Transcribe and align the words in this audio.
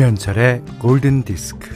김현철의 0.00 0.62
골든 0.78 1.24
디스크. 1.24 1.68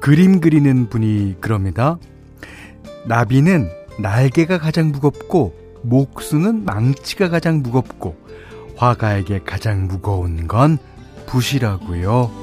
그림 0.00 0.40
그리는 0.40 0.88
분이 0.88 1.36
그럽니다. 1.40 1.98
나비는 3.06 3.68
날개가 4.00 4.58
가장 4.58 4.90
무겁고 4.90 5.54
목수는 5.82 6.64
망치가 6.64 7.28
가장 7.28 7.62
무겁고 7.62 8.16
화가에게 8.76 9.42
가장 9.44 9.86
무거운 9.86 10.48
건 10.48 10.78
붓이라고요. 11.26 12.41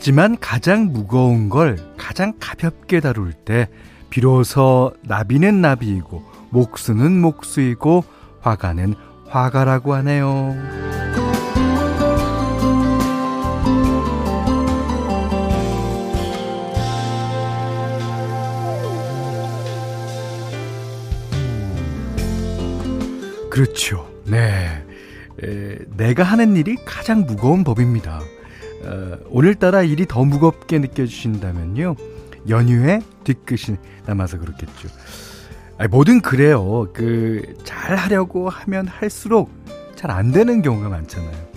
하지만 0.00 0.38
가장 0.38 0.92
무거운 0.92 1.48
걸 1.48 1.76
가장 1.96 2.32
가볍게 2.38 3.00
다룰 3.00 3.32
때 3.32 3.68
비로소 4.10 4.92
나비는 5.02 5.60
나비이고 5.60 6.22
목수는 6.50 7.20
목수이고 7.20 8.04
화가는 8.40 8.94
화가라고 9.26 9.94
하네요. 9.94 10.54
그렇죠. 23.50 24.08
네. 24.26 24.84
에, 25.42 25.78
내가 25.96 26.22
하는 26.22 26.54
일이 26.54 26.76
가장 26.84 27.26
무거운 27.26 27.64
법입니다. 27.64 28.20
어, 28.84 29.16
오늘따라 29.30 29.82
일이 29.82 30.06
더 30.06 30.24
무겁게 30.24 30.78
느껴지신다면요. 30.78 31.96
연휴에 32.48 33.00
뒤끝이 33.24 33.76
남아서 34.06 34.38
그렇겠죠. 34.38 34.88
아니, 35.78 35.88
뭐든 35.88 36.20
그래요. 36.22 36.88
그, 36.92 37.42
잘 37.64 37.96
하려고 37.96 38.48
하면 38.48 38.86
할수록 38.88 39.50
잘 39.96 40.10
안 40.10 40.30
되는 40.32 40.62
경우가 40.62 40.88
많잖아요. 40.88 41.48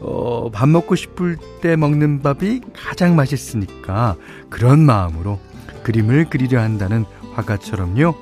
어, 0.00 0.50
밥 0.50 0.68
먹고 0.68 0.94
싶을 0.94 1.36
때 1.60 1.76
먹는 1.76 2.20
밥이 2.22 2.60
가장 2.74 3.14
맛있으니까 3.16 4.16
그런 4.50 4.80
마음으로 4.80 5.38
그림을 5.84 6.28
그리려 6.28 6.60
한다는 6.60 7.04
화가처럼요. 7.34 8.14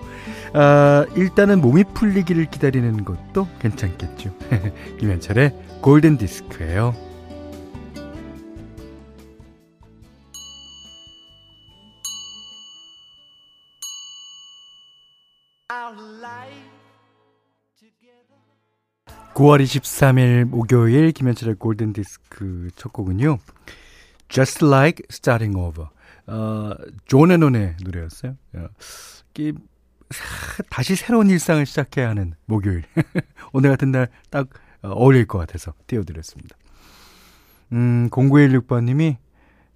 아, 0.53 1.07
일단은 1.17 1.61
몸이 1.61 1.85
풀리기를 1.95 2.47
기다리는 2.47 3.05
것도 3.05 3.49
괜찮겠죠. 3.61 4.31
김현철의 5.01 5.55
골든 5.81 6.19
디스크예요. 6.19 6.95
(9월 19.41 19.63
23일) 19.63 20.45
목요일 20.45 21.13
김현철의 21.13 21.55
골든 21.55 21.95
디스크 21.95 22.69
첫 22.77 22.93
곡은요 22.93 23.39
(Just 24.29 24.67
Like 24.67 25.07
Starting 25.11 25.59
Over) 25.59 25.89
어, 26.27 26.75
존 27.07 27.33
레논의 27.33 27.77
노래였어요. 27.83 28.37
어, 28.57 28.67
이 29.39 29.55
다시 30.69 30.95
새로운 30.95 31.31
일상을 31.31 31.65
시작해야 31.65 32.11
하는 32.11 32.35
목요일. 32.45 32.83
오늘 33.55 33.71
같은 33.71 33.91
날 33.91 34.09
딱 34.29 34.49
어울릴 34.83 35.27
것 35.27 35.39
같아서 35.39 35.73
띄워드렸습니다. 35.87 36.55
음, 37.73 38.11
0916번님이 38.11 39.17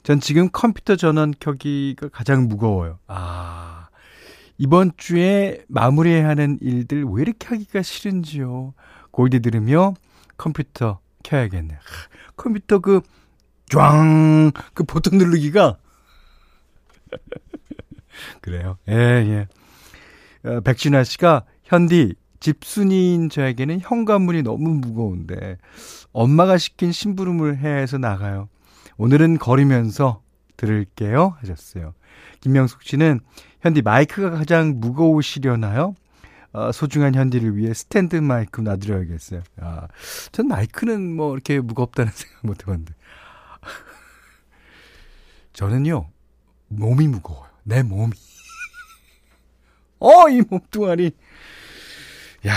전 0.03 0.21
지금 0.21 0.50
컴퓨터 0.53 0.97
전원 0.97 1.33
켜기가 1.41 2.09
가장 2.09 2.49
무거워요. 2.49 2.99
아, 3.06 3.89
이번 4.59 4.93
주에 4.99 5.65
마무리해야 5.69 6.28
하는 6.28 6.59
일들 6.60 7.05
왜 7.05 7.22
이렇게 7.22 7.49
하기가 7.49 7.81
싫은지요. 7.81 8.75
골디 9.15 9.39
들으며 9.39 9.95
컴퓨터 10.37 10.99
켜야겠네. 11.23 11.79
컴퓨터 12.37 12.81
그, 12.81 13.01
쫙, 13.71 14.51
그 14.75 14.83
버튼 14.83 15.19
누르기가. 15.19 15.79
그래요. 18.43 18.77
예, 18.89 18.93
예. 18.93 19.49
어, 20.49 20.61
백진아 20.63 21.05
씨가 21.05 21.45
현디 21.63 22.17
집순이인 22.41 23.31
저에게는 23.31 23.79
현관문이 23.81 24.43
너무 24.43 24.71
무거운데 24.71 25.59
엄마가 26.13 26.59
시킨 26.59 26.91
심부름을 26.91 27.59
해야 27.59 27.77
해서 27.77 27.99
나가요. 27.99 28.49
오늘은 28.97 29.39
걸으면서 29.39 30.23
들을게요 30.57 31.37
하셨어요. 31.39 31.95
김명숙 32.41 32.83
씨는 32.83 33.21
현디 33.61 33.83
마이크가 33.83 34.31
가장 34.31 34.81
무거우시려나요? 34.81 35.95
어, 36.54 36.70
소중한 36.72 37.15
현디를 37.15 37.56
위해 37.56 37.75
스탠드 37.75 38.16
마이크 38.16 38.60
놔드려야겠어요. 38.60 39.42
아, 39.60 39.88
전 40.32 40.47
마이크는 40.48 41.15
뭐 41.15 41.34
이렇게 41.34 41.60
무겁다는 41.60 42.10
생각 42.15 42.47
못 42.47 42.62
해봤는데. 42.62 42.94
저는요, 45.53 46.09
몸이 46.69 47.09
무거워요. 47.09 47.50
내 47.65 47.82
몸이. 47.82 48.12
어, 50.00 50.28
이 50.28 50.42
몸뚱아리. 50.48 51.12
야. 52.47 52.54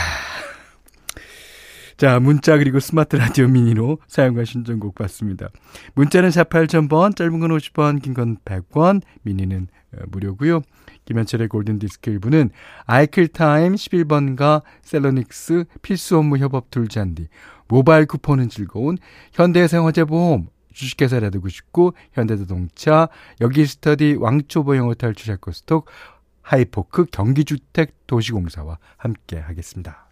자, 1.95 2.19
문자 2.19 2.57
그리고 2.57 2.79
스마트 2.79 3.15
라디오 3.15 3.47
미니로 3.47 3.99
사연과 4.07 4.45
신청곡 4.45 4.93
받습니다. 4.95 5.49
문자는 5.95 6.29
4 6.29 6.43
8000번, 6.43 7.15
짧은 7.15 7.39
건 7.39 7.49
50원, 7.51 8.01
긴 8.01 8.13
건 8.13 8.37
100원, 8.45 9.01
미니는 9.23 9.67
어, 9.86 9.86
무료고요. 10.09 10.61
김현철의 11.05 11.47
골든디스크 11.47 12.09
일부는 12.11 12.49
아이클타임 12.85 13.75
11번가 13.75 14.61
셀러닉스 14.81 15.65
필수 15.81 16.17
업무 16.17 16.37
협업 16.37 16.69
툴잔디 16.71 17.27
모바일 17.67 18.05
쿠폰은 18.05 18.49
즐거운 18.49 18.97
현대생활재보험 19.33 20.47
주식회사 20.73 21.19
라디고 21.19 21.49
싶고 21.49 21.93
현대자동차 22.13 23.09
여기스터디 23.41 24.17
왕초보 24.19 24.77
영어 24.77 24.93
탈출 24.93 25.33
샤코스톡 25.33 25.85
하이포크 26.41 27.05
경기주택 27.05 28.07
도시공사와 28.07 28.77
함께 28.95 29.37
하겠습니다. 29.37 30.07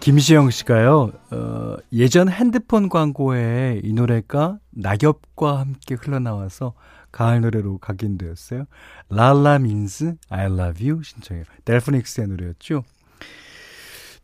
김시영 0.00 0.50
씨가요, 0.50 1.10
어, 1.32 1.76
예전 1.92 2.28
핸드폰 2.28 2.88
광고에 2.88 3.80
이 3.82 3.92
노래가 3.92 4.58
낙엽과 4.70 5.58
함께 5.58 5.96
흘러나와서 5.96 6.74
가을 7.16 7.40
노래로 7.40 7.78
각인되었어요. 7.78 8.66
랄라 9.08 9.58
민스 9.60 10.16
I 10.28 10.46
love 10.52 10.86
you 10.86 11.02
신청해요. 11.02 11.44
델프닉스의 11.64 12.28
노래였죠. 12.28 12.84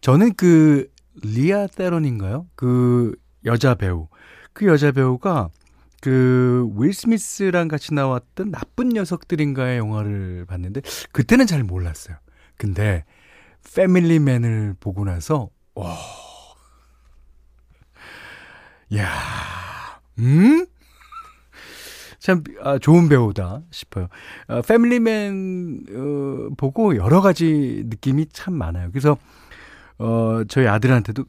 저는 0.02 0.34
그 0.34 0.90
리아 1.22 1.66
테론인가요? 1.68 2.48
그 2.54 3.16
여자 3.46 3.74
배우. 3.74 4.08
그 4.52 4.66
여자 4.66 4.92
배우가 4.92 5.48
그 6.02 6.68
윌 6.76 6.92
스미스랑 6.92 7.68
같이 7.68 7.94
나왔던 7.94 8.50
나쁜 8.50 8.90
녀석들인가의 8.90 9.78
영화를 9.78 10.44
봤는데 10.46 10.82
그때는 11.12 11.46
잘 11.46 11.62
몰랐어요. 11.62 12.18
근데 12.58 13.06
패밀리맨을 13.74 14.74
보고 14.80 15.04
나서 15.06 15.48
와. 15.74 15.96
야. 18.96 19.08
음? 20.18 20.66
참 22.22 22.44
아, 22.62 22.78
좋은 22.78 23.08
배우다 23.08 23.62
싶어요. 23.72 24.06
아, 24.46 24.62
패밀리맨 24.62 25.86
어, 25.90 26.54
보고 26.56 26.94
여러 26.94 27.20
가지 27.20 27.82
느낌이 27.86 28.26
참 28.32 28.54
많아요. 28.54 28.90
그래서 28.92 29.18
어, 29.98 30.44
저희 30.46 30.68
아들한테도 30.68 31.24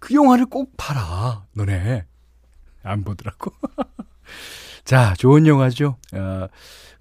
그 0.00 0.12
영화를 0.12 0.46
꼭 0.46 0.72
봐라. 0.76 1.44
너네. 1.54 2.04
안 2.82 3.04
보더라고. 3.04 3.52
자, 4.84 5.14
좋은 5.14 5.46
영화죠. 5.46 5.98
어, 6.12 6.48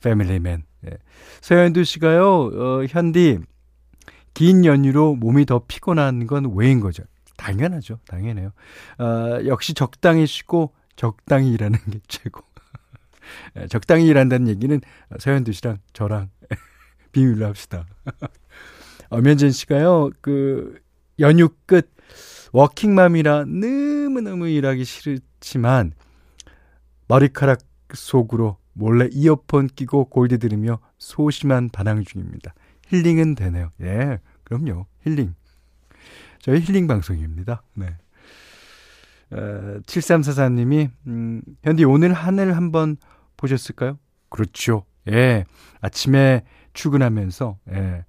패밀리맨. 0.02 0.64
예. 0.86 0.98
서현두 1.42 1.86
씨가요, 1.86 2.26
어, 2.28 2.86
현디, 2.88 3.40
긴 4.36 4.64
연휴로 4.64 5.16
몸이 5.16 5.48
더 5.48 5.64
피곤한 5.68 6.28
건 6.28 6.54
왜인 6.56 6.80
거죠? 6.80 7.04
당연하죠. 7.38 7.98
당연해요. 8.08 8.52
어, 9.00 9.40
역시 9.48 9.74
적당히 9.74 10.28
쉬고 10.28 10.76
적당히 10.96 11.52
일하는 11.52 11.80
게 11.90 12.00
최고. 12.08 12.44
예, 13.58 13.68
적당히 13.68 14.06
일한다는 14.08 14.48
얘기는 14.48 14.80
서현두 15.20 15.52
씨랑 15.52 15.78
저랑 15.94 16.30
비밀로 17.12 17.46
합시다. 17.46 17.86
엄현진 19.10 19.52
씨가요, 19.52 20.10
그, 20.22 20.80
연휴 21.20 21.50
끝, 21.66 21.92
워킹맘이라 22.52 23.46
너무너무 23.46 24.48
일하기 24.48 24.84
싫지만, 24.84 25.94
머리카락 27.08 27.60
속으로 27.94 28.58
몰래 28.74 29.08
이어폰 29.12 29.68
끼고 29.68 30.06
골디 30.06 30.40
들으며 30.40 30.80
소심한 30.98 31.70
반항 31.70 32.04
중입니다. 32.04 32.54
힐링은 32.88 33.36
되네요. 33.36 33.72
예, 33.82 34.20
그럼요. 34.44 34.88
힐링. 35.02 35.36
저희 36.40 36.60
힐링 36.60 36.88
방송입니다. 36.88 37.64
네. 37.76 37.96
어, 39.32 39.80
7344님이, 39.86 40.90
음, 41.08 41.42
현디 41.64 41.86
오늘 41.86 42.14
하늘 42.14 42.56
한번 42.56 42.98
보셨을까요? 43.44 44.00
그렇죠. 44.30 44.86
예. 45.10 45.46
아침에 45.82 46.44
출근하면서, 46.74 47.58
예. 47.74 48.06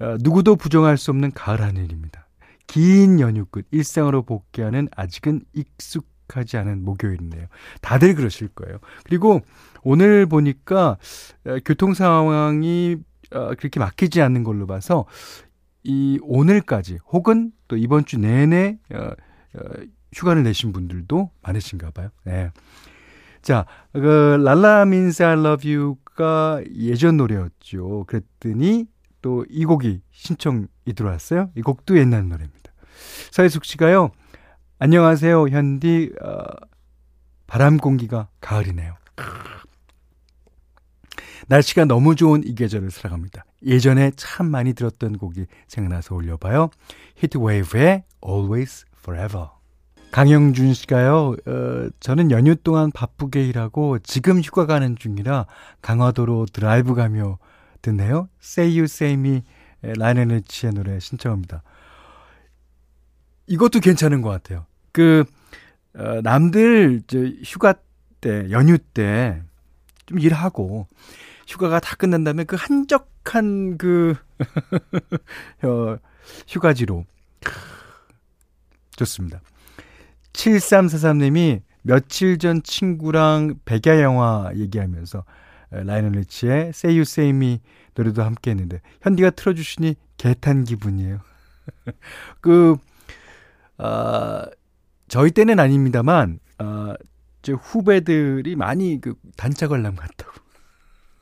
어, 0.00 0.16
누구도 0.20 0.56
부정할 0.56 0.96
수 0.98 1.10
없는 1.10 1.32
가을 1.32 1.62
하늘입니다. 1.62 2.26
긴 2.66 3.20
연휴 3.20 3.44
끝 3.46 3.66
일상으로 3.70 4.22
복귀하는 4.22 4.88
아직은 4.94 5.42
익숙하지 5.52 6.56
않은 6.58 6.84
목요일이네요. 6.84 7.46
다들 7.80 8.14
그러실 8.14 8.48
거예요. 8.48 8.78
그리고 9.04 9.40
오늘 9.82 10.26
보니까 10.26 10.98
어, 11.46 11.56
교통 11.64 11.94
상황이 11.94 12.96
어, 13.32 13.54
그렇게 13.56 13.78
막히지 13.80 14.20
않는 14.22 14.42
걸로 14.42 14.66
봐서 14.66 15.06
이 15.82 16.18
오늘까지 16.22 16.98
혹은 17.12 17.52
또 17.68 17.76
이번 17.76 18.04
주 18.04 18.18
내내 18.18 18.78
휴가를 20.14 20.42
내신 20.42 20.72
분들도 20.72 21.30
많으신가 21.42 21.90
봐요. 21.92 22.10
네. 22.24 22.50
자, 23.42 23.66
그 23.92 24.36
랄라 24.42 24.84
민스 24.84 25.22
I 25.22 25.38
love 25.38 25.74
you가 25.76 26.60
예전 26.74 27.16
노래였죠. 27.16 28.04
그랬더니 28.06 28.86
또 29.22 29.44
이 29.50 29.64
곡이 29.64 30.00
신청이 30.12 30.66
들어왔어요. 30.94 31.50
이 31.56 31.62
곡도 31.62 31.98
옛날 31.98 32.28
노래입니다. 32.28 32.72
서혜숙 33.30 33.64
씨가요. 33.64 34.10
안녕하세요, 34.78 35.48
현디. 35.48 36.12
어, 36.22 36.42
바람 37.46 37.76
공기가 37.76 38.28
가을이네요. 38.40 38.96
날씨가 41.48 41.84
너무 41.86 42.14
좋은 42.14 42.42
이 42.46 42.54
계절을 42.54 42.90
살아갑니다. 42.90 43.44
예전에 43.66 44.12
참 44.16 44.46
많이 44.46 44.72
들었던 44.72 45.18
곡이 45.18 45.46
생각나서 45.66 46.14
올려봐요. 46.14 46.70
히트웨이브의 47.16 48.04
Always 48.24 48.84
Forever. 48.98 49.48
강영준 50.12 50.74
씨가요, 50.74 51.36
어, 51.46 51.88
저는 52.00 52.30
연휴 52.30 52.56
동안 52.56 52.90
바쁘게 52.90 53.46
일하고 53.46 53.98
지금 54.00 54.40
휴가 54.40 54.66
가는 54.66 54.96
중이라 54.96 55.46
강화도로 55.82 56.46
드라이브 56.52 56.94
가며 56.94 57.38
듣네요. 57.82 58.28
Say 58.42 58.70
You 58.72 58.84
Say 58.84 59.14
Me 59.14 59.42
라이언 59.82 60.28
리치의 60.28 60.72
노래 60.74 60.98
신청합니다. 60.98 61.62
이것도 63.46 63.80
괜찮은 63.80 64.20
것 64.22 64.30
같아요. 64.30 64.66
그, 64.92 65.24
어, 65.94 66.20
남들 66.22 67.02
저 67.06 67.18
휴가 67.44 67.74
때, 68.20 68.50
연휴 68.50 68.78
때 68.78 69.40
좀 70.10 70.18
일하고 70.18 70.88
휴가가 71.46 71.78
다 71.78 71.94
끝난 71.96 72.24
다음에 72.24 72.42
그 72.42 72.56
한적한 72.58 73.78
그, 73.78 74.16
어, 75.62 75.96
휴가지로. 76.48 77.06
좋습니다. 78.96 79.40
7343님이 80.32 81.62
며칠 81.82 82.38
전 82.38 82.62
친구랑 82.62 83.54
백야 83.64 84.02
영화 84.02 84.50
얘기하면서 84.54 85.24
라이언 85.70 86.12
리치의 86.12 86.68
Say 86.68 86.96
You 86.96 87.02
Say 87.02 87.30
Me 87.30 87.60
노래도 87.94 88.22
함께 88.22 88.50
했는데 88.50 88.80
현디가 89.02 89.30
틀어주시니 89.30 89.96
개탄 90.16 90.64
기분이에요. 90.64 91.20
그, 92.40 92.76
아, 93.78 94.46
저희 95.08 95.30
때는 95.30 95.58
아닙니다만, 95.58 96.40
아, 96.58 96.94
저 97.42 97.54
후배들이 97.54 98.54
많이 98.56 99.00
그 99.00 99.14
관람 99.36 99.96
갔다고. 99.96 100.32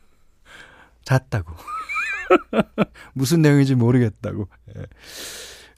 잤다고. 1.05 1.55
무슨 3.15 3.41
내용인지 3.43 3.75
모르겠다고. 3.75 4.49
예. 4.77 4.83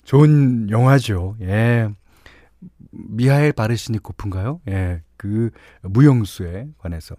좋은 0.04 0.70
영화죠. 0.70 1.36
예. 1.42 1.88
미하엘 2.90 3.52
바르시니코프인가요? 3.52 4.60
예, 4.68 5.02
그 5.16 5.50
무용수에 5.82 6.68
관해서. 6.78 7.16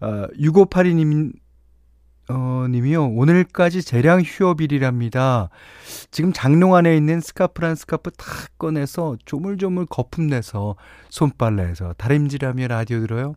어, 0.00 0.26
6582님, 0.38 1.32
어, 2.28 2.66
님이요. 2.68 3.06
오늘까지 3.06 3.82
재량 3.82 4.22
휴업일이랍니다. 4.22 5.48
지금 6.10 6.32
장롱 6.32 6.74
안에 6.74 6.96
있는 6.96 7.20
스카프란 7.20 7.76
스카프 7.76 8.10
탁 8.12 8.58
꺼내서 8.58 9.16
조물조물 9.24 9.86
거품 9.86 10.26
내서 10.26 10.76
손빨래해서 11.08 11.94
다림질하며 11.94 12.66
라디오 12.68 13.00
들어요. 13.00 13.34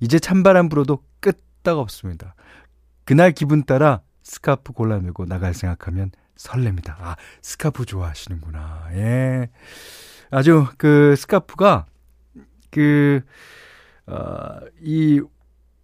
이제 0.00 0.18
찬바람 0.18 0.68
불어도 0.68 1.02
끄떡 1.20 1.78
없습니다. 1.78 2.34
그날 3.04 3.32
기분 3.32 3.64
따라 3.64 4.02
스카프 4.22 4.72
골라내고 4.72 5.24
나갈 5.26 5.54
생각하면 5.54 6.10
설렙니다. 6.36 6.96
아, 6.98 7.16
스카프 7.42 7.86
좋아하시는구나. 7.86 8.88
예. 8.92 9.48
아주 10.34 10.66
그 10.78 11.14
스카프가 11.16 11.86
그, 12.70 13.20
어, 14.06 14.58
이 14.82 15.20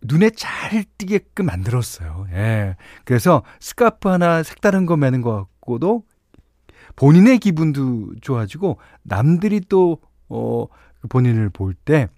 눈에 0.02 0.30
잘 0.30 0.84
띄게끔 0.98 1.46
만들었어요. 1.46 2.26
예. 2.32 2.76
그래서 3.04 3.42
스카프 3.60 4.08
하나 4.08 4.42
색다른 4.42 4.86
거 4.86 4.96
매는 4.96 5.20
것 5.22 5.34
같고도 5.34 6.04
본인의 6.96 7.38
기분도 7.38 8.14
좋아지고 8.20 8.78
남들이 9.02 9.60
또, 9.68 10.00
어, 10.28 10.66
그 11.00 11.08
본인을 11.08 11.50
볼 11.50 11.74
때 11.84 12.08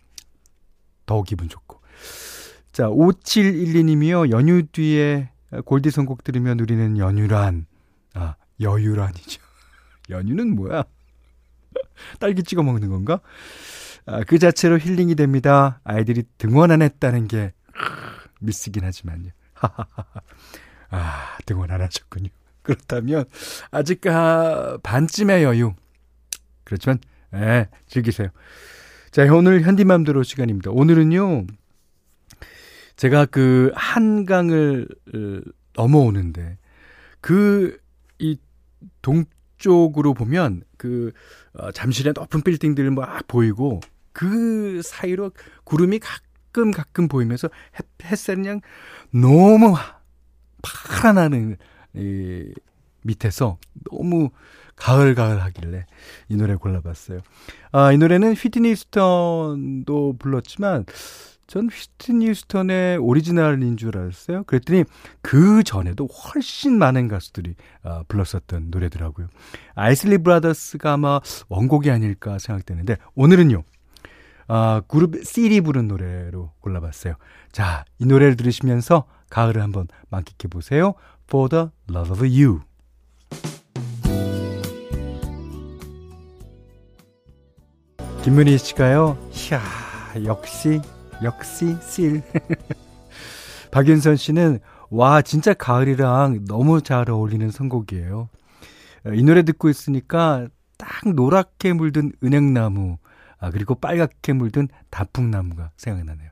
더 1.07 1.23
기분 1.23 1.49
좋고. 1.49 1.81
자, 2.73 2.87
5712님이요. 2.89 4.31
연휴 4.31 4.63
뒤에 4.63 5.31
골디 5.65 5.91
선곡 5.91 6.25
들으며 6.25 6.55
누리는 6.55 6.97
연휴란. 6.97 7.67
아, 8.15 8.37
여유란이죠. 8.61 9.43
연휴는 10.11 10.55
뭐야? 10.55 10.85
딸기 12.21 12.43
찍어 12.43 12.63
먹는 12.63 12.89
건가? 12.89 13.21
아, 14.07 14.25
그 14.25 14.39
자체로 14.39 14.79
힐링이 14.79 15.15
됩니다. 15.15 15.81
아이들이 15.85 16.25
등원 16.39 16.71
안 16.71 16.83
했다는 16.83 17.29
게 17.29 17.53
미스긴 18.41 18.85
하지만요. 18.85 19.31
아, 20.91 21.39
등원 21.47 21.71
안 21.71 21.81
하셨군요. 21.81 22.29
그렇다면 22.63 23.25
아직 23.71 24.07
아, 24.07 24.79
반쯤의 24.83 25.45
여유. 25.45 25.75
그렇지만 26.65 26.99
예, 27.35 27.69
즐기세요. 27.87 28.29
자, 29.11 29.23
오늘 29.33 29.63
현디맘대로 29.63 30.23
시간입니다. 30.23 30.71
오늘은요. 30.71 31.47
제가 32.97 33.27
그 33.27 33.73
한강을 33.75 34.87
어, 35.15 35.41
넘어오는데 35.75 36.59
그 37.21 37.83
이 38.23 38.39
동쪽으로 39.03 40.15
보면 40.15 40.63
그 40.83 41.13
어, 41.53 41.71
잠실의 41.71 42.13
높은 42.13 42.43
빌딩들 42.43 42.91
막 42.91 43.25
보이고 43.29 43.79
그 44.13 44.83
사이로 44.83 45.31
구름이 45.63 46.01
가끔 46.01 46.73
가끔 46.73 47.07
보이면서 47.07 47.49
햇, 47.79 47.87
햇살이 48.11 48.43
그냥 48.43 48.61
너무 49.13 49.77
파란하는 50.61 51.57
이 51.95 52.53
밑에서 53.03 53.59
너무 53.93 54.31
가을 54.75 55.15
가을 55.15 55.41
하길래 55.43 55.87
이 56.29 56.35
노래 56.35 56.57
골라봤어요. 56.57 57.21
아, 57.71 57.93
이 57.93 57.99
노래는 57.99 58.35
휘트니 58.35 58.75
스턴도 58.75 60.17
불렀지만 60.19 60.85
전 61.53 61.69
휘트니 61.69 62.31
휴스턴의 62.31 62.97
오리지널인 62.97 63.77
줄 63.77 63.99
알았어요. 63.99 64.45
그랬더니 64.45 64.85
그 65.21 65.63
전에도 65.63 66.07
훨씬 66.07 66.79
많은 66.79 67.09
가수들이 67.09 67.57
아, 67.83 68.05
불렀었던 68.09 68.69
노래더라고요. 68.71 69.27
아이슬리 69.75 70.17
브라더스가 70.17 70.95
아마 70.95 71.21
원곡이 71.51 71.91
아닐까 71.91 72.39
생각되는데 72.39 72.97
오늘은요. 73.17 73.65
아, 74.49 74.81
그룹 74.89 75.23
CD 75.25 75.61
부른 75.61 75.89
노래로 75.89 76.53
골라봤어요. 76.61 77.17
자, 77.51 77.85
이 77.99 78.07
노래를 78.07 78.39
들으시면서 78.39 79.05
가을을 79.29 79.61
한번 79.61 79.89
만끽해 80.09 80.49
보세요. 80.49 80.95
For 81.29 81.51
the 81.51 81.67
love 81.91 82.13
of 82.13 82.21
you. 82.23 82.61
김문희 88.25 88.57
씨가요. 88.57 89.19
이야, 89.51 89.61
역시 90.25 90.81
역시 91.23 91.77
씰. 91.81 92.23
박윤선 93.71 94.17
씨는 94.17 94.61
와 94.91 95.23
진짜 95.23 95.55
가을이랑 95.55 96.45
너무 96.47 96.83
잘 96.83 97.11
어울리는 97.11 97.51
선곡이에요. 97.51 98.29
이 99.15 99.23
노래 99.23 99.43
듣고 99.43 99.69
있으니까 99.69 100.49
딱 100.79 101.09
노랗게 101.09 101.73
물든 101.73 102.13
은행나무 102.23 102.99
아 103.39 103.51
그리고 103.51 103.75
빨갛게 103.75 104.35
물든 104.35 104.69
단풍나무가 104.91 105.71
생각나네요. 105.77 106.31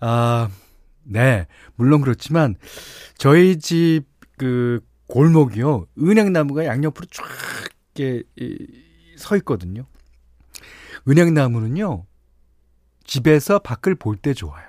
아 0.00 0.48
네. 1.02 1.46
물론 1.76 2.00
그렇지만 2.00 2.56
저희 3.16 3.58
집 3.58 4.16
그 4.36 4.80
골목이요. 5.08 5.86
은행나무가 5.98 6.64
양옆으로 6.66 7.06
쫙 7.10 7.24
이렇게 7.94 8.24
서 9.16 9.36
있거든요. 9.38 9.86
은행나무는요. 11.08 12.04
집에서 13.06 13.58
밖을 13.60 13.94
볼 13.94 14.16
때 14.16 14.34
좋아요. 14.34 14.66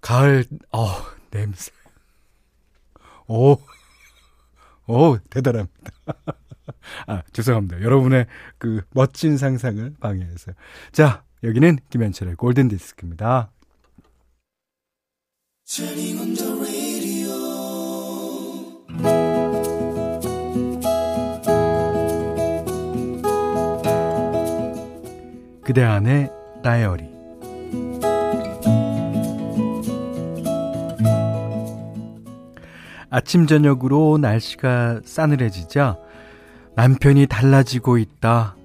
가을, 0.00 0.44
어, 0.72 0.86
냄새. 1.30 1.72
오, 3.28 3.58
오, 4.86 5.18
대단합니다. 5.30 5.92
아, 7.06 7.22
죄송합니다. 7.32 7.82
여러분의 7.82 8.26
그 8.58 8.82
멋진 8.90 9.36
상상을 9.36 9.94
방해해서. 10.00 10.52
자, 10.92 11.24
여기는 11.44 11.78
김현철의 11.90 12.34
골든 12.36 12.68
디스크입니다. 12.68 13.50
그대 25.62 25.84
안의 25.84 26.30
다이어리 26.64 27.19
아침 33.10 33.46
저녁으로 33.46 34.18
날씨가 34.18 35.00
싸늘해지자 35.04 35.98
남편이 36.76 37.26
달라지고 37.26 37.98
있다. 37.98 38.56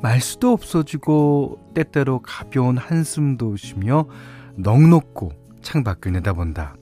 말수도 0.00 0.52
없어지고 0.52 1.72
때때로 1.74 2.20
가벼운 2.20 2.78
한숨도 2.78 3.56
쉬며 3.56 4.06
넉넉고 4.56 5.32
창밖을 5.62 6.12
내다본다. 6.12 6.76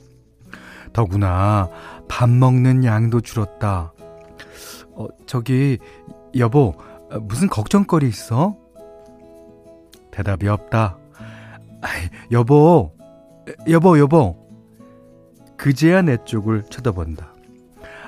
더구나 0.93 1.71
밥 2.09 2.29
먹는 2.29 2.85
양도 2.85 3.21
줄었다. 3.21 3.93
어, 4.93 5.07
저기 5.27 5.79
여보 6.37 6.75
무슨 7.23 7.49
걱정거리 7.49 8.07
있어? 8.09 8.57
대답이 10.11 10.47
없다. 10.49 10.99
여보 12.31 12.93
여보 13.69 13.99
여보 13.99 14.44
그제야 15.65 16.03
내 16.03 16.19
쪽을 16.27 16.65
쳐다본다. 16.65 17.33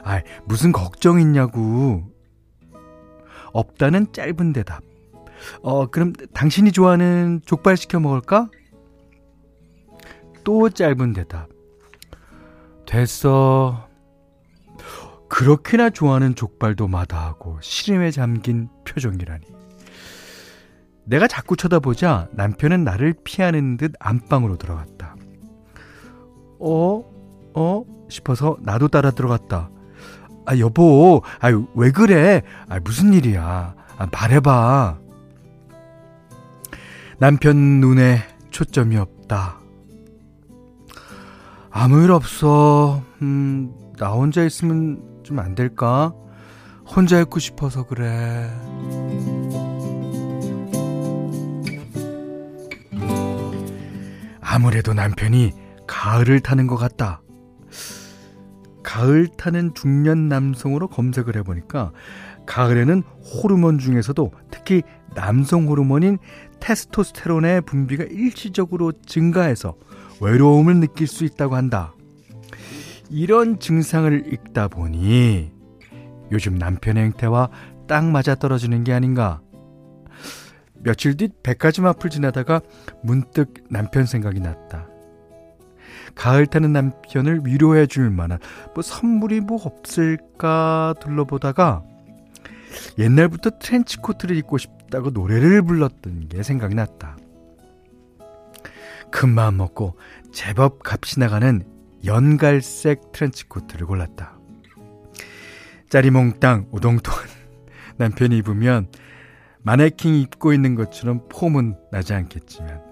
아, 0.04 0.20
무슨 0.44 0.72
걱정 0.72 1.18
있냐고. 1.22 2.02
없다는 3.54 4.12
짧은 4.12 4.52
대답. 4.52 4.82
어, 5.62 5.86
그럼 5.86 6.12
당신이 6.34 6.70
좋아하는 6.72 7.40
족발 7.46 7.78
시켜 7.78 7.98
먹을까? 7.98 8.50
또 10.44 10.68
짧은 10.68 11.14
대답. 11.14 11.48
됐어. 12.84 13.88
그렇게나 15.30 15.88
좋아하는 15.88 16.34
족발도 16.34 16.88
마다하고 16.88 17.56
시름에 17.62 18.10
잠긴 18.10 18.68
표정이라니. 18.84 19.46
내가 21.06 21.26
자꾸 21.26 21.56
쳐다보자 21.56 22.28
남편은 22.32 22.84
나를 22.84 23.14
피하는 23.24 23.78
듯 23.78 23.94
안방으로 23.98 24.58
들어갔다. 24.58 25.16
어? 26.60 27.15
어? 27.56 27.82
싶어서 28.08 28.56
나도 28.60 28.88
따라 28.88 29.10
들어갔다. 29.10 29.70
아, 30.44 30.58
여보, 30.58 31.22
아, 31.40 31.48
왜 31.74 31.90
그래? 31.90 32.42
아, 32.68 32.78
무슨 32.84 33.12
일이야? 33.12 33.74
아, 33.98 34.06
말해봐. 34.12 34.98
남편 37.18 37.56
눈에 37.80 38.18
초점이 38.50 38.96
없다. 38.96 39.58
아무 41.70 42.02
일 42.04 42.10
없어. 42.12 43.02
음, 43.22 43.72
나 43.98 44.10
혼자 44.10 44.44
있으면 44.44 45.02
좀 45.24 45.38
안 45.40 45.54
될까? 45.54 46.12
혼자 46.86 47.18
있고 47.20 47.40
싶어서 47.40 47.84
그래. 47.84 48.48
아무래도 54.40 54.94
남편이 54.94 55.52
가을을 55.86 56.40
타는 56.40 56.66
것 56.66 56.76
같다. 56.76 57.20
가을 58.96 59.28
타는 59.28 59.74
중년 59.74 60.26
남성으로 60.28 60.88
검색을 60.88 61.36
해보니까 61.36 61.92
가을에는 62.46 63.02
호르몬 63.02 63.78
중에서도 63.78 64.32
특히 64.50 64.82
남성 65.14 65.68
호르몬인 65.68 66.16
테스토스테론의 66.60 67.60
분비가 67.62 68.04
일시적으로 68.04 68.92
증가해서 69.04 69.76
외로움을 70.22 70.76
느낄 70.76 71.06
수 71.06 71.24
있다고 71.26 71.56
한다. 71.56 71.94
이런 73.10 73.58
증상을 73.58 74.32
읽다 74.32 74.68
보니 74.68 75.52
요즘 76.32 76.54
남편의 76.54 77.04
행태와 77.04 77.50
딱 77.86 78.02
맞아 78.06 78.34
떨어지는 78.34 78.82
게 78.82 78.94
아닌가. 78.94 79.42
며칠 80.72 81.18
뒤 81.18 81.28
백화점 81.42 81.84
앞을 81.84 82.08
지나다가 82.08 82.62
문득 83.02 83.52
남편 83.68 84.06
생각이 84.06 84.40
났다. 84.40 84.88
가을 86.14 86.46
타는 86.46 86.72
남편을 86.72 87.42
위로해 87.44 87.86
줄 87.86 88.10
만한 88.10 88.38
뭐 88.74 88.82
선물이 88.82 89.40
뭐 89.40 89.60
없을까 89.62 90.94
둘러보다가 91.00 91.82
옛날부터 92.98 93.50
트렌치 93.58 93.96
코트를 93.98 94.36
입고 94.36 94.58
싶다고 94.58 95.10
노래를 95.10 95.62
불렀던 95.62 96.28
게 96.28 96.42
생각이 96.42 96.74
났다. 96.74 97.16
큰 99.10 99.30
마음 99.30 99.56
먹고 99.58 99.96
제법 100.32 100.80
값이 100.84 101.20
나가는 101.20 101.62
연갈색 102.04 103.12
트렌치 103.12 103.48
코트를 103.48 103.86
골랐다. 103.86 104.38
짜리몽땅 105.88 106.68
우동통한 106.72 107.24
남편이 107.96 108.36
입으면 108.38 108.88
마네킹이 109.62 110.20
입고 110.22 110.52
있는 110.52 110.74
것처럼 110.74 111.28
폼은 111.28 111.76
나지 111.90 112.14
않겠지만 112.14 112.85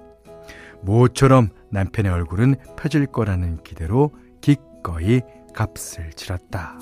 모처럼 0.85 1.49
남편의 1.71 2.13
얼굴은 2.13 2.57
펴질 2.77 3.07
거라는 3.07 3.63
기대로 3.63 4.13
기꺼이 4.41 5.23
값을 5.55 6.11
치렀다. 6.13 6.79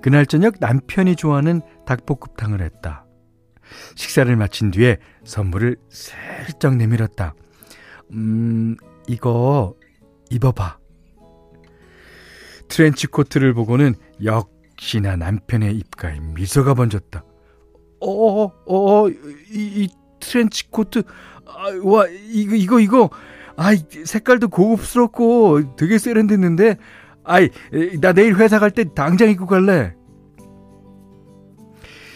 그날 0.00 0.26
저녁 0.26 0.54
남편이 0.60 1.16
좋아하는 1.16 1.60
닭볶음탕을 1.86 2.62
했다. 2.62 3.04
식사를 3.94 4.34
마친 4.36 4.70
뒤에 4.70 4.96
선물을 5.24 5.76
슬쩍 5.90 6.76
내밀었다. 6.76 7.34
음, 8.12 8.76
이거 9.06 9.74
입어봐. 10.30 10.78
트렌치 12.68 13.06
코트를 13.06 13.54
보고는 13.54 13.94
역시나 14.24 15.16
남편의 15.16 15.76
입가에 15.76 16.20
미소가 16.20 16.74
번졌다. 16.74 17.24
어, 18.00 18.44
어, 18.44 18.52
어, 18.66 19.08
이, 19.08 19.14
이 19.52 19.88
트렌치 20.20 20.70
코트, 20.70 21.02
아, 21.46 21.64
와, 21.82 22.06
이거, 22.06 22.54
이거, 22.54 22.80
이거, 22.80 23.10
아이, 23.56 23.78
색깔도 24.04 24.48
고급스럽고 24.48 25.76
되게 25.76 25.98
세련됐는데, 25.98 26.76
아이, 27.24 27.50
나 28.00 28.12
내일 28.12 28.36
회사 28.36 28.58
갈 28.58 28.70
때 28.70 28.84
당장 28.94 29.30
입고 29.30 29.46
갈래. 29.46 29.94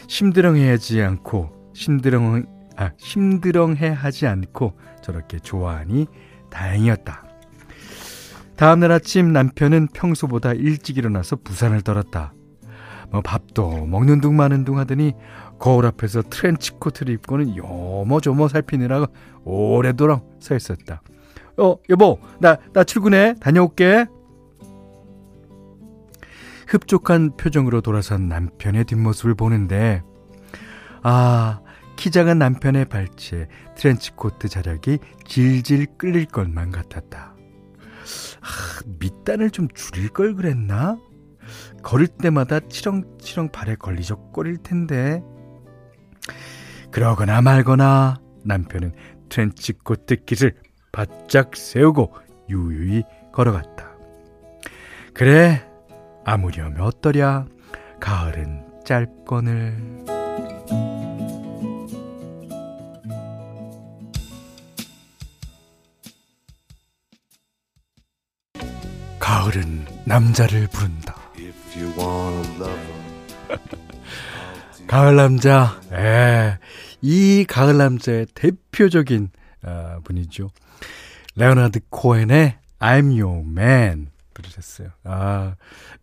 심드렁해하지 0.08 1.02
않고, 1.02 1.72
심드렁, 1.74 2.46
아, 2.76 2.90
심드렁해 2.96 3.88
하지 3.88 4.26
않고 4.26 4.74
저렇게 5.02 5.38
좋아하니 5.38 6.06
다행이었다. 6.50 7.24
다음날 8.56 8.92
아침 8.92 9.32
남편은 9.32 9.88
평소보다 9.88 10.52
일찍 10.52 10.96
일어나서 10.98 11.36
부산을 11.36 11.82
떨었다. 11.82 12.32
뭐 13.10 13.20
밥도 13.20 13.86
먹는 13.86 14.20
둥 14.20 14.36
마는 14.36 14.64
둥 14.64 14.78
하더니 14.78 15.12
거울 15.62 15.86
앞에서 15.86 16.22
트렌치 16.22 16.72
코트를 16.72 17.14
입고는 17.14 17.56
요모조모 17.56 18.48
살피느라 18.48 19.06
오래도록 19.44 20.38
서 20.40 20.56
있었다. 20.56 21.02
어, 21.56 21.76
여보, 21.88 22.18
나, 22.40 22.56
나 22.72 22.82
출근해. 22.82 23.36
다녀올게. 23.40 24.06
흡족한 26.66 27.36
표정으로 27.36 27.80
돌아선 27.80 28.28
남편의 28.28 28.86
뒷모습을 28.86 29.36
보는데, 29.36 30.02
아, 31.04 31.60
키 31.94 32.10
작은 32.10 32.40
남편의 32.40 32.86
발치에 32.86 33.46
트렌치코트 33.76 34.48
자락이 34.48 34.98
질질 35.24 35.86
끌릴 35.96 36.26
것만 36.26 36.72
같았다. 36.72 37.36
아, 38.40 38.82
밑단을 38.98 39.50
좀 39.50 39.68
줄일 39.72 40.08
걸 40.08 40.34
그랬나? 40.34 40.98
걸을 41.84 42.08
때마다 42.08 42.58
치렁치렁 42.58 43.52
발에 43.52 43.76
걸리적거릴 43.76 44.56
텐데. 44.64 45.22
그러거나 46.90 47.40
말거나 47.40 48.20
남편은 48.44 48.92
트렌치코트 49.28 50.06
뜯기를 50.06 50.54
바짝 50.92 51.56
세우고 51.56 52.14
유유히 52.50 53.02
걸어갔다. 53.32 53.90
그래, 55.14 55.66
아무렴 56.24 56.76
어떠랴. 56.78 57.46
가을은 58.00 58.64
짧거늘. 58.84 60.04
가을은 69.18 69.86
남자를 70.04 70.66
부른다. 70.66 71.14
가을 74.92 75.16
남자, 75.16 75.80
예. 75.92 76.58
이 77.00 77.46
가을 77.48 77.78
남자의 77.78 78.26
대표적인 78.34 79.30
어, 79.62 80.00
분이죠. 80.04 80.50
레오나드 81.34 81.80
코엔의 81.88 82.58
I'm 82.78 83.18
Your 83.18 83.40
Man 83.40 84.10
들으셨어요. 84.34 84.90
아, 85.04 85.54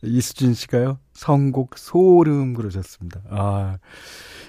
이수진 0.01 0.55
씨가요, 0.55 0.98
선곡 1.13 1.77
소름 1.77 2.55
그러셨습니다. 2.55 3.22
아, 3.29 3.77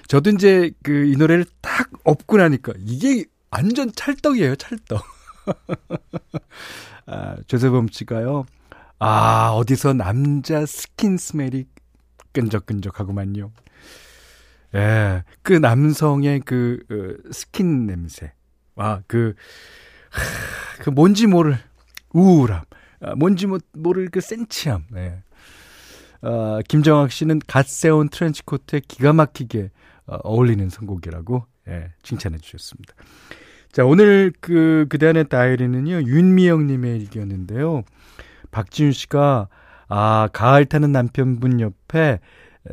저도 0.07 0.31
이제 0.31 0.71
그 0.81 1.05
이 1.05 1.17
노래를 1.17 1.45
딱 1.61 1.91
업고 2.03 2.37
나니까 2.37 2.73
이게 2.79 3.25
완전 3.51 3.91
찰떡이에요, 3.93 4.55
찰떡. 4.55 5.03
아, 7.05 7.35
조세범 7.45 7.89
씨가요, 7.91 8.47
아, 8.97 9.51
어디서 9.53 9.93
남자 9.93 10.65
스킨 10.65 11.17
smell이 11.17 11.65
끈적끈적하구만요. 12.33 13.51
예, 14.75 15.23
그 15.41 15.53
남성의 15.53 16.41
그, 16.41 16.83
그 16.87 17.21
스킨 17.31 17.85
냄새. 17.85 18.33
아, 18.75 19.01
그, 19.07 19.33
하, 20.09 20.83
그 20.83 20.89
뭔지 20.89 21.27
모를 21.27 21.57
우울함. 22.13 22.63
아, 23.01 23.15
뭔지 23.15 23.47
모를 23.73 24.09
그 24.09 24.21
센치함. 24.21 24.85
예. 24.95 25.23
어, 26.21 26.59
김정학 26.67 27.11
씨는 27.11 27.39
갓 27.47 27.67
세운 27.67 28.07
트렌치코트에 28.09 28.81
기가 28.87 29.11
막히게 29.11 29.71
어, 30.05 30.17
어울리는 30.23 30.69
선곡이라고 30.69 31.45
예, 31.67 31.93
칭찬해 32.03 32.37
주셨습니다. 32.37 32.93
자, 33.71 33.85
오늘 33.85 34.33
그, 34.41 34.85
그대 34.89 35.07
안의 35.07 35.29
다이어리는요, 35.29 36.01
윤미영 36.03 36.67
님의 36.67 36.97
일기였는데요. 36.99 37.83
박지윤 38.51 38.91
씨가, 38.91 39.47
아, 39.87 40.29
가을 40.33 40.65
타는 40.65 40.91
남편분 40.91 41.61
옆에 41.61 42.19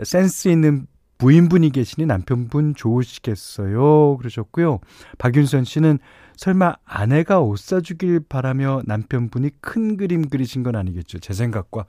센스 0.03 0.49
있는 0.49 0.87
부인분이 1.19 1.71
계시니 1.71 2.07
남편분 2.07 2.75
좋으시겠어요. 2.75 4.17
그러셨고요. 4.19 4.81
박윤선 5.19 5.65
씨는 5.65 5.99
설마 6.37 6.77
아내가 6.85 7.41
옷 7.41 7.59
사주길 7.59 8.21
바라며 8.29 8.83
남편분이 8.87 9.51
큰 9.61 9.97
그림 9.97 10.29
그리신 10.29 10.63
건 10.63 10.77
아니겠죠. 10.77 11.19
제 11.19 11.35
생각과 11.35 11.87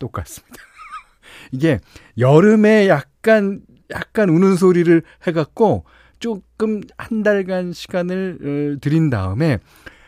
똑같습니다. 0.00 0.56
이게 1.52 1.78
여름에 2.18 2.88
약간, 2.88 3.60
약간 3.90 4.28
우는 4.28 4.56
소리를 4.56 5.00
해갖고 5.26 5.84
조금 6.18 6.80
한 6.98 7.22
달간 7.22 7.72
시간을 7.72 8.38
어, 8.74 8.80
들인 8.80 9.10
다음에 9.10 9.58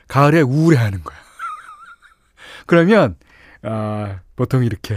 가을에 0.08 0.40
우울해하는 0.40 1.04
거야. 1.04 1.18
그러면 2.66 3.16
아, 3.62 4.20
보통 4.34 4.64
이렇게 4.64 4.96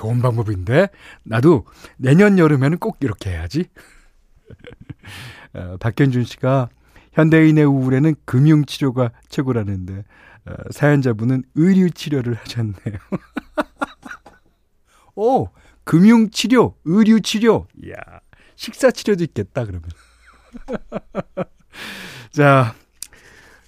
좋은 0.00 0.22
방법인데 0.22 0.88
나도 1.24 1.66
내년 1.98 2.38
여름에는 2.38 2.78
꼭 2.78 2.96
이렇게 3.00 3.30
해야지. 3.30 3.66
어, 5.52 5.76
박현준 5.78 6.24
씨가 6.24 6.70
현대인의 7.12 7.64
우울에는 7.66 8.14
금융 8.24 8.64
치료가 8.64 9.10
최고라는데 9.28 10.04
어, 10.46 10.52
사연자분은 10.70 11.42
의류 11.54 11.90
치료를 11.90 12.34
하셨네요. 12.34 12.98
오, 15.16 15.48
금융 15.84 16.30
치료, 16.30 16.76
의류 16.84 17.20
치료. 17.20 17.66
이야, 17.84 17.96
식사 18.56 18.90
치료도 18.90 19.22
있겠다, 19.24 19.66
그러면. 19.66 19.82
자, 22.32 22.74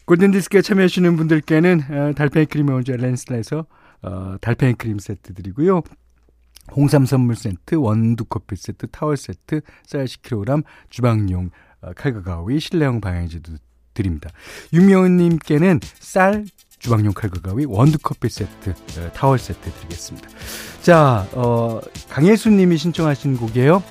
골든디스크에 0.06 0.62
참여하시는 0.62 1.14
분들께는 1.14 1.82
어, 1.90 2.12
달팽이 2.14 2.46
크림의 2.46 2.74
원조 2.74 2.96
렌슬라에서 2.96 3.66
어, 4.00 4.36
달팽이 4.40 4.74
크림 4.74 4.98
세트 4.98 5.34
드리고요. 5.34 5.82
홍삼 6.70 7.06
선물 7.06 7.36
세트, 7.36 7.74
원두 7.74 8.24
커피 8.24 8.56
세트, 8.56 8.86
타월 8.88 9.16
세트, 9.16 9.60
쌀 9.84 10.04
10kg, 10.04 10.64
주방용 10.90 11.50
어, 11.80 11.92
칼과 11.94 12.22
가위, 12.22 12.60
실내용 12.60 13.00
방향제도 13.00 13.52
드립니다. 13.94 14.30
윤명은님께는 14.72 15.80
쌀, 15.98 16.44
주방용 16.78 17.12
칼과 17.12 17.40
가위, 17.40 17.64
원두 17.66 17.98
커피 17.98 18.28
세트, 18.28 18.70
어, 18.70 19.12
타월 19.12 19.38
세트 19.38 19.70
드리겠습니다. 19.70 20.28
자, 20.82 21.28
어, 21.32 21.80
강예수님이 22.08 22.76
신청하신 22.78 23.36
곡이에요. 23.36 23.82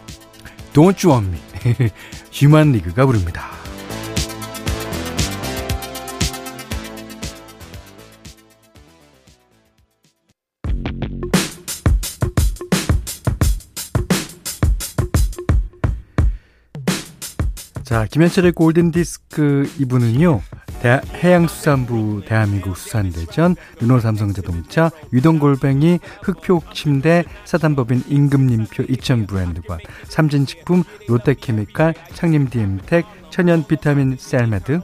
Don't 0.73 1.05
You 1.05 1.13
Want 1.13 1.29
Me. 1.29 1.91
휴먼 2.31 2.71
리그가 2.71 3.05
부릅니다. 3.05 3.60
자, 17.91 18.07
김현철의 18.09 18.53
골든 18.53 18.91
디스크 18.91 19.69
2부는요, 19.77 20.39
해양수산부 21.13 22.21
대한민국 22.25 22.77
수산대전, 22.77 23.57
르노삼성자동차, 23.81 24.91
유동골뱅이, 25.11 25.99
흙표침대, 26.23 27.25
사단법인 27.43 28.05
임금님표 28.07 28.83
이천 28.87 29.27
브랜드관, 29.27 29.79
삼진식품, 30.07 30.85
롯데케미칼, 31.09 31.93
창림디엠텍, 32.13 33.05
천연 33.29 33.67
비타민 33.67 34.15
셀메드, 34.17 34.79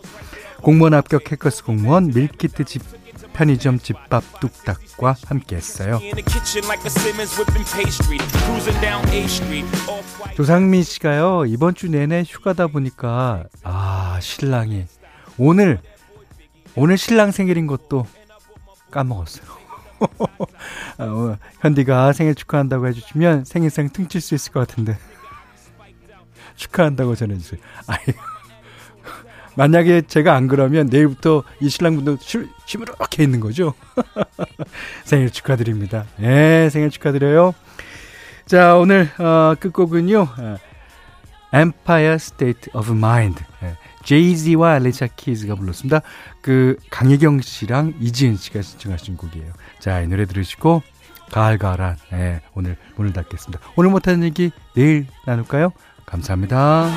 공무원 0.61 0.93
합격 0.93 1.31
해커스 1.31 1.63
공무원, 1.63 2.07
밀키트 2.07 2.65
집 2.65 2.81
편의점 3.33 3.79
집밥 3.79 4.23
뚝딱과 4.39 5.15
함께했어요. 5.25 5.99
조상민 10.35 10.83
씨가요 10.83 11.45
이번 11.45 11.73
주 11.75 11.89
내내 11.89 12.23
휴가다 12.27 12.67
보니까 12.67 13.45
아 13.63 14.19
신랑이 14.21 14.85
오늘 15.37 15.79
오늘 16.75 16.97
신랑 16.97 17.31
생일인 17.31 17.67
것도 17.67 18.05
까먹었어요. 18.91 19.57
어, 20.99 21.37
현디가 21.61 22.13
생일 22.13 22.35
축하한다고 22.35 22.87
해주시면 22.87 23.45
생일상 23.45 23.89
퉁칠 23.89 24.21
수 24.21 24.35
있을 24.35 24.51
것 24.51 24.67
같은데 24.67 24.97
축하한다고 26.55 27.15
전해주세요. 27.15 27.59
아이 27.87 27.97
만약에 29.57 30.03
제가 30.03 30.35
안 30.35 30.47
그러면 30.47 30.85
내일부터 30.85 31.43
이 31.59 31.67
신랑분도 31.67 32.17
시무룩해 32.19 33.23
있는 33.23 33.39
거죠. 33.39 33.73
생일 35.03 35.31
축하드립니다. 35.31 36.05
네, 36.17 36.69
생일 36.69 36.91
축하드려요. 36.91 37.55
자, 38.45 38.75
오늘 38.77 39.09
어, 39.17 39.55
끝곡은요. 39.59 40.21
어, 40.21 40.57
Empire 41.53 42.13
State 42.13 42.71
of 42.73 42.91
Mind. 42.91 43.43
네, 43.61 43.75
제이지와 44.03 44.73
알리샤 44.73 45.07
키즈가 45.15 45.55
불렀습니다. 45.55 46.01
그 46.41 46.77
강혜경 46.91 47.41
씨랑 47.41 47.95
이지은 47.99 48.37
씨가 48.37 48.61
신청하신 48.61 49.17
곡이에요. 49.17 49.51
자, 49.79 50.01
이 50.01 50.07
노래 50.07 50.25
들으시고 50.25 50.83
가을가을한 51.31 51.97
네, 52.11 52.41
오늘 52.53 52.77
문을 52.95 53.11
닫겠습니다. 53.11 53.59
오늘 53.75 53.89
못하는 53.89 54.23
얘기 54.23 54.51
내일 54.75 55.07
나눌까요? 55.25 55.71
감사합니다. 56.05 56.91